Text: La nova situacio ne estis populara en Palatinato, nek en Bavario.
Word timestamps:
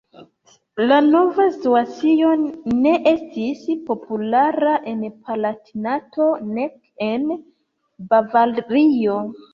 La 0.91 0.95
nova 1.07 1.43
situacio 1.57 2.31
ne 2.85 2.93
estis 3.11 3.61
populara 3.91 4.73
en 4.93 5.05
Palatinato, 5.29 6.31
nek 6.57 6.81
en 7.11 7.29
Bavario. 8.15 9.21